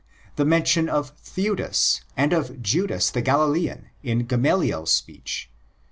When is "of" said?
0.89-1.15, 2.33-2.59